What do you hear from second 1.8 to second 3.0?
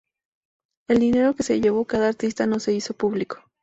cada artista no se hizo